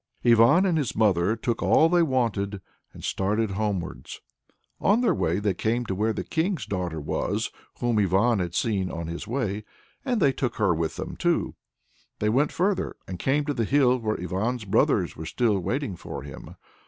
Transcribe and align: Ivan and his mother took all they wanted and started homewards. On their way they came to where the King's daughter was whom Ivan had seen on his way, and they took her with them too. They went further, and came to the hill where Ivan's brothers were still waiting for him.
Ivan 0.25 0.65
and 0.65 0.79
his 0.79 0.95
mother 0.95 1.35
took 1.35 1.61
all 1.61 1.87
they 1.87 2.01
wanted 2.01 2.59
and 2.91 3.03
started 3.03 3.51
homewards. 3.51 4.19
On 4.79 5.01
their 5.01 5.13
way 5.13 5.37
they 5.37 5.53
came 5.53 5.85
to 5.85 5.93
where 5.93 6.11
the 6.11 6.23
King's 6.23 6.65
daughter 6.65 6.99
was 6.99 7.51
whom 7.81 7.99
Ivan 7.99 8.39
had 8.39 8.55
seen 8.55 8.89
on 8.89 9.05
his 9.05 9.27
way, 9.27 9.63
and 10.03 10.19
they 10.19 10.33
took 10.33 10.55
her 10.55 10.73
with 10.73 10.95
them 10.95 11.15
too. 11.15 11.53
They 12.17 12.29
went 12.29 12.51
further, 12.51 12.95
and 13.07 13.19
came 13.19 13.45
to 13.45 13.53
the 13.53 13.63
hill 13.63 13.99
where 13.99 14.19
Ivan's 14.19 14.65
brothers 14.65 15.15
were 15.15 15.27
still 15.27 15.59
waiting 15.59 15.95
for 15.95 16.23
him. 16.23 16.55